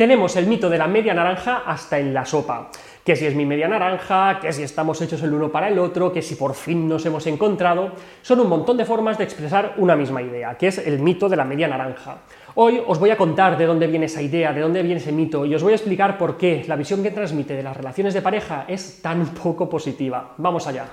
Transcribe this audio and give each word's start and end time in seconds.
Tenemos 0.00 0.34
el 0.36 0.46
mito 0.46 0.70
de 0.70 0.78
la 0.78 0.86
media 0.86 1.12
naranja 1.12 1.62
hasta 1.66 1.98
en 1.98 2.14
la 2.14 2.24
sopa. 2.24 2.70
Que 3.04 3.16
si 3.16 3.26
es 3.26 3.34
mi 3.34 3.44
media 3.44 3.68
naranja, 3.68 4.40
que 4.40 4.50
si 4.50 4.62
estamos 4.62 4.98
hechos 5.02 5.22
el 5.22 5.34
uno 5.34 5.52
para 5.52 5.68
el 5.68 5.78
otro, 5.78 6.10
que 6.10 6.22
si 6.22 6.36
por 6.36 6.54
fin 6.54 6.88
nos 6.88 7.04
hemos 7.04 7.26
encontrado, 7.26 7.90
son 8.22 8.40
un 8.40 8.48
montón 8.48 8.78
de 8.78 8.86
formas 8.86 9.18
de 9.18 9.24
expresar 9.24 9.74
una 9.76 9.96
misma 9.96 10.22
idea, 10.22 10.56
que 10.56 10.68
es 10.68 10.78
el 10.78 11.00
mito 11.00 11.28
de 11.28 11.36
la 11.36 11.44
media 11.44 11.68
naranja. 11.68 12.16
Hoy 12.54 12.80
os 12.86 12.98
voy 12.98 13.10
a 13.10 13.18
contar 13.18 13.58
de 13.58 13.66
dónde 13.66 13.88
viene 13.88 14.06
esa 14.06 14.22
idea, 14.22 14.54
de 14.54 14.62
dónde 14.62 14.82
viene 14.82 15.00
ese 15.02 15.12
mito, 15.12 15.44
y 15.44 15.54
os 15.54 15.62
voy 15.62 15.72
a 15.72 15.76
explicar 15.76 16.16
por 16.16 16.38
qué 16.38 16.64
la 16.66 16.76
visión 16.76 17.02
que 17.02 17.10
transmite 17.10 17.52
de 17.52 17.62
las 17.62 17.76
relaciones 17.76 18.14
de 18.14 18.22
pareja 18.22 18.64
es 18.68 19.02
tan 19.02 19.26
poco 19.26 19.68
positiva. 19.68 20.32
Vamos 20.38 20.66
allá. 20.66 20.86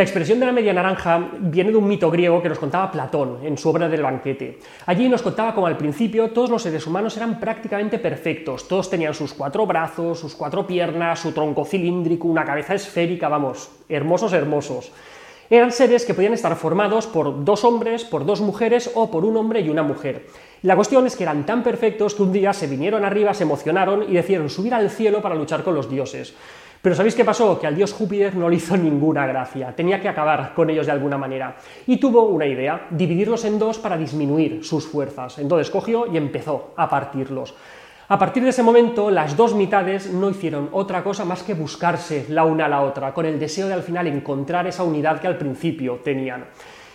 La 0.00 0.04
expresión 0.04 0.40
de 0.40 0.46
la 0.46 0.52
media 0.52 0.72
naranja 0.72 1.28
viene 1.40 1.72
de 1.72 1.76
un 1.76 1.86
mito 1.86 2.10
griego 2.10 2.40
que 2.40 2.48
nos 2.48 2.58
contaba 2.58 2.90
Platón 2.90 3.40
en 3.44 3.58
su 3.58 3.68
obra 3.68 3.86
del 3.86 4.00
banquete. 4.00 4.58
Allí 4.86 5.10
nos 5.10 5.20
contaba 5.20 5.54
como 5.54 5.66
al 5.66 5.76
principio 5.76 6.30
todos 6.30 6.48
los 6.48 6.62
seres 6.62 6.86
humanos 6.86 7.18
eran 7.18 7.38
prácticamente 7.38 7.98
perfectos, 7.98 8.66
todos 8.66 8.88
tenían 8.88 9.12
sus 9.12 9.34
cuatro 9.34 9.66
brazos, 9.66 10.18
sus 10.18 10.34
cuatro 10.34 10.66
piernas, 10.66 11.18
su 11.20 11.32
tronco 11.32 11.66
cilíndrico, 11.66 12.28
una 12.28 12.46
cabeza 12.46 12.74
esférica, 12.76 13.28
vamos, 13.28 13.70
hermosos, 13.90 14.32
hermosos. 14.32 14.90
Eran 15.50 15.70
seres 15.70 16.06
que 16.06 16.14
podían 16.14 16.32
estar 16.32 16.56
formados 16.56 17.06
por 17.06 17.44
dos 17.44 17.62
hombres, 17.64 18.04
por 18.04 18.24
dos 18.24 18.40
mujeres 18.40 18.90
o 18.94 19.10
por 19.10 19.26
un 19.26 19.36
hombre 19.36 19.60
y 19.60 19.68
una 19.68 19.82
mujer. 19.82 20.28
La 20.62 20.76
cuestión 20.76 21.06
es 21.06 21.14
que 21.14 21.24
eran 21.24 21.44
tan 21.44 21.62
perfectos 21.62 22.14
que 22.14 22.22
un 22.22 22.32
día 22.32 22.54
se 22.54 22.68
vinieron 22.68 23.04
arriba, 23.04 23.34
se 23.34 23.42
emocionaron 23.42 24.04
y 24.04 24.14
decidieron 24.14 24.48
subir 24.48 24.72
al 24.72 24.88
cielo 24.88 25.20
para 25.20 25.34
luchar 25.34 25.62
con 25.62 25.74
los 25.74 25.90
dioses. 25.90 26.34
Pero 26.82 26.94
¿sabéis 26.94 27.14
qué 27.14 27.26
pasó? 27.26 27.60
Que 27.60 27.66
al 27.66 27.76
dios 27.76 27.92
Júpiter 27.92 28.34
no 28.34 28.48
le 28.48 28.56
hizo 28.56 28.74
ninguna 28.74 29.26
gracia, 29.26 29.76
tenía 29.76 30.00
que 30.00 30.08
acabar 30.08 30.54
con 30.54 30.70
ellos 30.70 30.86
de 30.86 30.92
alguna 30.92 31.18
manera. 31.18 31.56
Y 31.86 31.98
tuvo 31.98 32.22
una 32.22 32.46
idea, 32.46 32.86
dividirlos 32.88 33.44
en 33.44 33.58
dos 33.58 33.78
para 33.78 33.98
disminuir 33.98 34.64
sus 34.64 34.86
fuerzas. 34.86 35.38
Entonces 35.38 35.70
cogió 35.70 36.06
y 36.10 36.16
empezó 36.16 36.72
a 36.76 36.88
partirlos. 36.88 37.54
A 38.08 38.18
partir 38.18 38.42
de 38.42 38.48
ese 38.48 38.62
momento, 38.62 39.10
las 39.10 39.36
dos 39.36 39.54
mitades 39.54 40.10
no 40.10 40.30
hicieron 40.30 40.70
otra 40.72 41.04
cosa 41.04 41.26
más 41.26 41.42
que 41.42 41.52
buscarse 41.52 42.24
la 42.30 42.44
una 42.44 42.64
a 42.64 42.68
la 42.68 42.80
otra, 42.80 43.12
con 43.12 43.26
el 43.26 43.38
deseo 43.38 43.68
de 43.68 43.74
al 43.74 43.82
final 43.82 44.06
encontrar 44.06 44.66
esa 44.66 44.82
unidad 44.82 45.20
que 45.20 45.26
al 45.26 45.36
principio 45.36 46.00
tenían. 46.02 46.46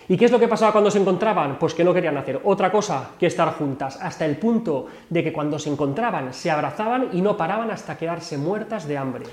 ¿Y 0.09 0.17
qué 0.17 0.25
es 0.25 0.31
lo 0.31 0.39
que 0.39 0.47
pasaba 0.47 0.72
cuando 0.72 0.92
se 0.92 0.99
encontraban? 0.99 1.58
Pues 1.59 1.73
que 1.73 1.83
no 1.83 1.94
querían 1.94 2.17
hacer 2.17 2.42
otra 2.44 2.72
cosa 2.72 3.11
que 3.20 3.27
estar 3.27 3.53
juntas, 3.53 3.99
hasta 4.02 4.25
el 4.25 4.38
punto 4.38 4.88
de 5.09 5.23
que 5.23 5.31
cuando 5.31 5.58
se 5.58 5.70
encontraban 5.70 6.33
se 6.33 6.52
abrazaban 6.52 7.09
y 7.14 7.22
no 7.22 7.38
paraban 7.38 7.72
hasta 7.72 7.97
quedarse 7.97 8.38
muertas 8.38 8.88
de 8.88 8.97
hambre. 8.97 9.25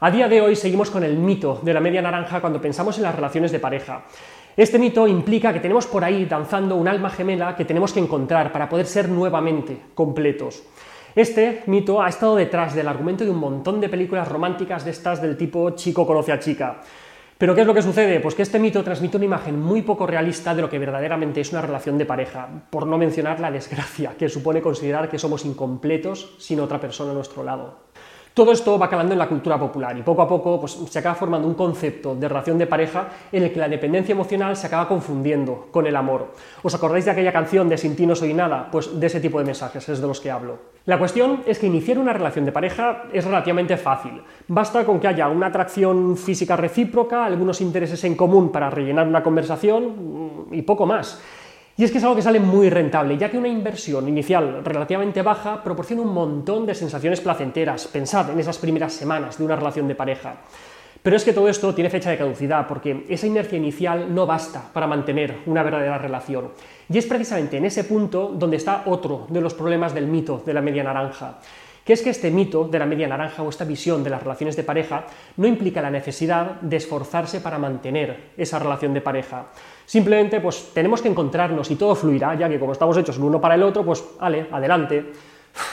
A 0.00 0.10
día 0.10 0.28
de 0.28 0.40
hoy 0.40 0.56
seguimos 0.56 0.90
con 0.90 1.04
el 1.04 1.16
mito 1.16 1.60
de 1.62 1.72
la 1.72 1.80
media 1.80 2.02
naranja 2.02 2.40
cuando 2.40 2.60
pensamos 2.60 2.96
en 2.96 3.04
las 3.04 3.14
relaciones 3.14 3.52
de 3.52 3.60
pareja. 3.60 4.02
Este 4.56 4.76
mito 4.76 5.06
implica 5.06 5.52
que 5.52 5.60
tenemos 5.60 5.86
por 5.86 6.02
ahí 6.02 6.24
danzando 6.24 6.74
un 6.74 6.88
alma 6.88 7.10
gemela 7.10 7.54
que 7.54 7.64
tenemos 7.64 7.92
que 7.92 8.00
encontrar 8.00 8.50
para 8.50 8.68
poder 8.68 8.86
ser 8.86 9.08
nuevamente 9.08 9.78
completos. 9.94 10.64
Este 11.14 11.62
mito 11.66 12.02
ha 12.02 12.08
estado 12.08 12.34
detrás 12.34 12.74
del 12.74 12.88
argumento 12.88 13.24
de 13.24 13.30
un 13.30 13.38
montón 13.38 13.80
de 13.80 13.88
películas 13.88 14.26
románticas 14.26 14.84
de 14.84 14.90
estas 14.90 15.22
del 15.22 15.36
tipo 15.36 15.70
chico 15.70 16.04
conoce 16.04 16.32
a 16.32 16.40
chica. 16.40 16.80
Pero 17.38 17.54
¿qué 17.54 17.60
es 17.60 17.66
lo 17.66 17.74
que 17.74 17.82
sucede? 17.82 18.18
Pues 18.18 18.34
que 18.34 18.42
este 18.42 18.58
mito 18.58 18.82
transmite 18.82 19.16
una 19.16 19.26
imagen 19.26 19.60
muy 19.60 19.82
poco 19.82 20.08
realista 20.08 20.56
de 20.56 20.62
lo 20.62 20.68
que 20.68 20.78
verdaderamente 20.78 21.40
es 21.40 21.52
una 21.52 21.62
relación 21.62 21.98
de 21.98 22.06
pareja, 22.06 22.48
por 22.68 22.86
no 22.86 22.98
mencionar 22.98 23.38
la 23.38 23.52
desgracia 23.52 24.14
que 24.18 24.28
supone 24.28 24.60
considerar 24.60 25.08
que 25.08 25.20
somos 25.20 25.44
incompletos 25.44 26.34
sin 26.38 26.58
otra 26.58 26.80
persona 26.80 27.12
a 27.12 27.14
nuestro 27.14 27.44
lado. 27.44 27.93
Todo 28.34 28.50
esto 28.50 28.76
va 28.76 28.90
calando 28.90 29.12
en 29.12 29.18
la 29.20 29.28
cultura 29.28 29.56
popular 29.56 29.96
y 29.96 30.02
poco 30.02 30.20
a 30.20 30.26
poco 30.26 30.58
pues, 30.58 30.72
se 30.72 30.98
acaba 30.98 31.14
formando 31.14 31.46
un 31.46 31.54
concepto 31.54 32.16
de 32.16 32.28
relación 32.28 32.58
de 32.58 32.66
pareja 32.66 33.08
en 33.30 33.44
el 33.44 33.52
que 33.52 33.60
la 33.60 33.68
dependencia 33.68 34.12
emocional 34.12 34.56
se 34.56 34.66
acaba 34.66 34.88
confundiendo 34.88 35.68
con 35.70 35.86
el 35.86 35.94
amor. 35.94 36.32
¿Os 36.64 36.74
acordáis 36.74 37.04
de 37.04 37.12
aquella 37.12 37.32
canción 37.32 37.68
de 37.68 37.78
Sin 37.78 37.94
ti 37.94 38.06
no 38.06 38.16
soy 38.16 38.34
nada? 38.34 38.68
Pues 38.72 38.98
de 38.98 39.06
ese 39.06 39.20
tipo 39.20 39.38
de 39.38 39.44
mensajes 39.44 39.88
es 39.88 40.00
de 40.00 40.08
los 40.08 40.20
que 40.20 40.32
hablo. 40.32 40.58
La 40.84 40.98
cuestión 40.98 41.44
es 41.46 41.60
que 41.60 41.68
iniciar 41.68 41.96
una 41.96 42.12
relación 42.12 42.44
de 42.44 42.50
pareja 42.50 43.04
es 43.12 43.24
relativamente 43.24 43.76
fácil. 43.76 44.20
Basta 44.48 44.84
con 44.84 44.98
que 44.98 45.06
haya 45.06 45.28
una 45.28 45.46
atracción 45.46 46.16
física 46.16 46.56
recíproca, 46.56 47.24
algunos 47.24 47.60
intereses 47.60 48.02
en 48.02 48.16
común 48.16 48.50
para 48.50 48.68
rellenar 48.68 49.06
una 49.06 49.22
conversación 49.22 50.48
y 50.50 50.62
poco 50.62 50.86
más. 50.86 51.22
Y 51.76 51.82
es 51.82 51.90
que 51.90 51.98
es 51.98 52.04
algo 52.04 52.14
que 52.14 52.22
sale 52.22 52.38
muy 52.38 52.70
rentable, 52.70 53.18
ya 53.18 53.28
que 53.28 53.36
una 53.36 53.48
inversión 53.48 54.08
inicial 54.08 54.64
relativamente 54.64 55.22
baja 55.22 55.60
proporciona 55.60 56.02
un 56.02 56.14
montón 56.14 56.66
de 56.66 56.74
sensaciones 56.74 57.20
placenteras. 57.20 57.88
Pensad 57.88 58.30
en 58.30 58.38
esas 58.38 58.58
primeras 58.58 58.92
semanas 58.92 59.38
de 59.38 59.44
una 59.44 59.56
relación 59.56 59.88
de 59.88 59.96
pareja. 59.96 60.36
Pero 61.02 61.16
es 61.16 61.24
que 61.24 61.32
todo 61.32 61.48
esto 61.48 61.74
tiene 61.74 61.90
fecha 61.90 62.10
de 62.10 62.16
caducidad, 62.16 62.68
porque 62.68 63.04
esa 63.08 63.26
inercia 63.26 63.58
inicial 63.58 64.14
no 64.14 64.24
basta 64.24 64.62
para 64.72 64.86
mantener 64.86 65.38
una 65.46 65.64
verdadera 65.64 65.98
relación. 65.98 66.52
Y 66.88 66.96
es 66.96 67.06
precisamente 67.06 67.56
en 67.56 67.64
ese 67.64 67.82
punto 67.82 68.28
donde 68.28 68.56
está 68.56 68.84
otro 68.86 69.26
de 69.28 69.40
los 69.40 69.52
problemas 69.52 69.92
del 69.92 70.06
mito 70.06 70.42
de 70.46 70.54
la 70.54 70.62
media 70.62 70.84
naranja 70.84 71.40
que 71.84 71.92
es 71.92 72.02
que 72.02 72.10
este 72.10 72.30
mito 72.30 72.66
de 72.66 72.78
la 72.78 72.86
media 72.86 73.06
naranja 73.06 73.42
o 73.42 73.48
esta 73.48 73.64
visión 73.64 74.02
de 74.02 74.10
las 74.10 74.22
relaciones 74.22 74.56
de 74.56 74.64
pareja 74.64 75.06
no 75.36 75.46
implica 75.46 75.82
la 75.82 75.90
necesidad 75.90 76.60
de 76.60 76.76
esforzarse 76.76 77.40
para 77.40 77.58
mantener 77.58 78.32
esa 78.36 78.58
relación 78.58 78.94
de 78.94 79.02
pareja. 79.02 79.46
Simplemente 79.84 80.40
pues 80.40 80.70
tenemos 80.72 81.02
que 81.02 81.08
encontrarnos 81.08 81.70
y 81.70 81.76
todo 81.76 81.94
fluirá, 81.94 82.34
ya 82.34 82.48
que 82.48 82.58
como 82.58 82.72
estamos 82.72 82.96
hechos 82.96 83.18
el 83.18 83.24
uno 83.24 83.40
para 83.40 83.54
el 83.54 83.62
otro, 83.62 83.84
pues 83.84 84.02
vale, 84.18 84.46
adelante. 84.50 85.12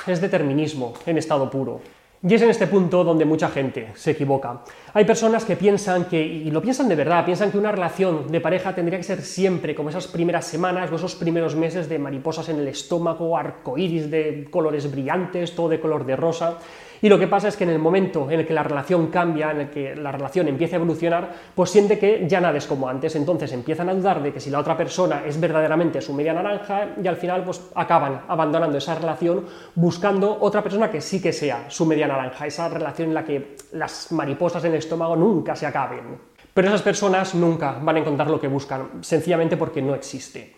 Es 0.05 0.21
determinismo 0.21 0.94
en 1.05 1.17
estado 1.17 1.50
puro. 1.50 1.81
Y 2.23 2.35
es 2.35 2.41
en 2.43 2.51
este 2.51 2.67
punto 2.67 3.03
donde 3.03 3.25
mucha 3.25 3.49
gente 3.49 3.93
se 3.95 4.11
equivoca. 4.11 4.61
Hay 4.93 5.05
personas 5.05 5.43
que 5.43 5.55
piensan 5.55 6.05
que, 6.05 6.21
y 6.21 6.51
lo 6.51 6.61
piensan 6.61 6.87
de 6.87 6.93
verdad, 6.93 7.25
piensan 7.25 7.51
que 7.51 7.57
una 7.57 7.71
relación 7.71 8.31
de 8.31 8.39
pareja 8.39 8.75
tendría 8.75 8.99
que 8.99 9.03
ser 9.03 9.23
siempre 9.23 9.73
como 9.73 9.89
esas 9.89 10.05
primeras 10.05 10.45
semanas 10.45 10.91
o 10.91 10.95
esos 10.95 11.15
primeros 11.15 11.55
meses 11.55 11.89
de 11.89 11.97
mariposas 11.97 12.47
en 12.49 12.59
el 12.59 12.67
estómago, 12.67 13.35
arcoíris 13.35 14.11
de 14.11 14.47
colores 14.51 14.91
brillantes, 14.91 15.55
todo 15.55 15.69
de 15.69 15.79
color 15.79 16.05
de 16.05 16.15
rosa. 16.15 16.59
Y 17.01 17.09
lo 17.09 17.17
que 17.17 17.28
pasa 17.28 17.47
es 17.47 17.57
que 17.57 17.63
en 17.63 17.72
el 17.72 17.79
momento 17.79 18.29
en 18.29 18.41
el 18.41 18.47
que 18.47 18.53
la 18.53 18.63
relación 18.63 19.07
cambia, 19.07 19.51
en 19.51 19.62
el 19.62 19.69
que 19.69 19.95
la 19.95 20.12
relación 20.12 20.47
empieza 20.47 20.75
a 20.75 20.78
evolucionar, 20.78 21.29
pues 21.56 21.72
siente 21.72 21.97
que 21.97 22.28
ya 22.28 22.39
nada 22.39 22.57
es 22.57 22.67
como 22.67 22.88
antes. 22.88 23.16
Entonces 23.16 23.51
empiezan 23.53 23.89
a 23.89 23.94
dudar 23.94 24.22
de 24.22 24.31
que 24.31 24.39
si 24.39 24.51
la 24.51 24.59
otra 24.59 24.78
persona 24.78 25.23
es 25.25 25.39
verdaderamente 25.39 26.01
su 26.01 26.13
media 26.13 26.34
naranja 26.34 26.89
y 27.01 27.07
al 27.07 27.16
final 27.16 27.44
pues 27.44 27.62
acaban 27.73 28.22
abandonando 28.28 28.78
esa 28.78 28.95
relación 28.95 29.45
buscando 29.73 30.38
otra 30.39 30.62
persona 30.62 30.91
que 30.91 31.01
sí 31.01 31.22
que 31.22 31.34
sea 31.34 31.66
su 31.69 31.85
media 31.85 32.07
naranja, 32.07 32.45
esa 32.45 32.69
relación 32.69 33.09
en 33.09 33.16
la 33.16 33.25
que 33.25 33.56
las 33.72 34.12
mariposas 34.12 34.63
en 34.66 34.73
el 34.73 34.78
estómago 34.78 35.16
nunca 35.16 35.56
se 35.56 35.66
acaben. 35.66 36.31
Pero 36.53 36.68
esas 36.68 36.81
personas 36.81 37.33
nunca 37.33 37.78
van 37.81 37.95
a 37.95 38.00
encontrar 38.00 38.29
lo 38.29 38.39
que 38.39 38.47
buscan, 38.47 39.01
sencillamente 39.01 39.56
porque 39.56 39.81
no 39.81 39.95
existe. 39.95 40.56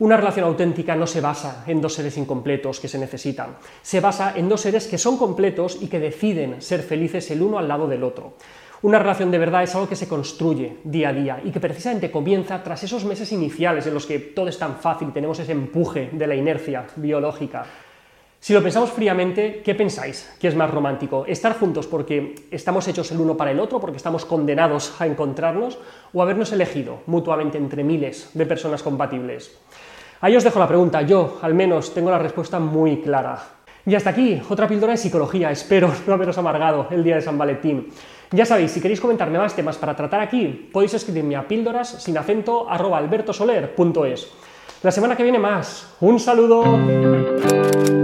Una 0.00 0.16
relación 0.16 0.46
auténtica 0.46 0.96
no 0.96 1.06
se 1.06 1.20
basa 1.20 1.62
en 1.68 1.80
dos 1.80 1.94
seres 1.94 2.18
incompletos 2.18 2.80
que 2.80 2.88
se 2.88 2.98
necesitan, 2.98 3.54
se 3.80 4.00
basa 4.00 4.34
en 4.34 4.48
dos 4.48 4.60
seres 4.60 4.88
que 4.88 4.98
son 4.98 5.16
completos 5.16 5.78
y 5.80 5.86
que 5.86 6.00
deciden 6.00 6.60
ser 6.60 6.82
felices 6.82 7.30
el 7.30 7.42
uno 7.42 7.58
al 7.58 7.68
lado 7.68 7.86
del 7.86 8.02
otro. 8.02 8.34
Una 8.82 8.98
relación 8.98 9.30
de 9.30 9.38
verdad 9.38 9.62
es 9.62 9.72
algo 9.76 9.88
que 9.88 9.94
se 9.94 10.08
construye 10.08 10.78
día 10.82 11.10
a 11.10 11.12
día 11.12 11.40
y 11.44 11.52
que 11.52 11.60
precisamente 11.60 12.10
comienza 12.10 12.60
tras 12.60 12.82
esos 12.82 13.04
meses 13.04 13.30
iniciales 13.30 13.86
en 13.86 13.94
los 13.94 14.04
que 14.04 14.18
todo 14.18 14.48
es 14.48 14.58
tan 14.58 14.78
fácil, 14.78 15.12
tenemos 15.12 15.38
ese 15.38 15.52
empuje 15.52 16.10
de 16.12 16.26
la 16.26 16.34
inercia 16.34 16.86
biológica. 16.96 17.64
Si 18.44 18.52
lo 18.52 18.62
pensamos 18.62 18.90
fríamente, 18.90 19.62
¿qué 19.64 19.74
pensáis 19.74 20.30
que 20.38 20.48
es 20.48 20.54
más 20.54 20.70
romántico? 20.70 21.24
¿Estar 21.26 21.58
juntos 21.58 21.86
porque 21.86 22.34
estamos 22.50 22.86
hechos 22.86 23.10
el 23.10 23.18
uno 23.18 23.38
para 23.38 23.52
el 23.52 23.58
otro, 23.58 23.80
porque 23.80 23.96
estamos 23.96 24.26
condenados 24.26 25.00
a 25.00 25.06
encontrarnos, 25.06 25.78
o 26.12 26.20
habernos 26.20 26.52
elegido 26.52 26.98
mutuamente 27.06 27.56
entre 27.56 27.82
miles 27.82 28.32
de 28.34 28.44
personas 28.44 28.82
compatibles? 28.82 29.56
Ahí 30.20 30.36
os 30.36 30.44
dejo 30.44 30.58
la 30.58 30.68
pregunta, 30.68 31.00
yo 31.00 31.38
al 31.40 31.54
menos 31.54 31.94
tengo 31.94 32.10
la 32.10 32.18
respuesta 32.18 32.58
muy 32.60 33.00
clara. 33.00 33.42
Y 33.86 33.94
hasta 33.94 34.10
aquí, 34.10 34.42
otra 34.46 34.68
píldora 34.68 34.92
de 34.92 34.98
psicología, 34.98 35.50
espero 35.50 35.90
no 36.06 36.12
haberos 36.12 36.36
amargado 36.36 36.88
el 36.90 37.02
día 37.02 37.14
de 37.14 37.22
San 37.22 37.38
Valentín. 37.38 37.88
Ya 38.30 38.44
sabéis, 38.44 38.72
si 38.72 38.80
queréis 38.82 39.00
comentarme 39.00 39.38
más 39.38 39.56
temas 39.56 39.78
para 39.78 39.96
tratar 39.96 40.20
aquí, 40.20 40.68
podéis 40.70 40.92
escribirme 40.92 41.36
a 41.36 41.48
píldoras 41.48 41.88
sin 42.02 42.18
acento 42.18 42.68
albertosoler.es. 42.68 44.32
La 44.82 44.90
semana 44.90 45.16
que 45.16 45.22
viene 45.22 45.38
más. 45.38 45.96
Un 46.00 46.20
saludo. 46.20 48.03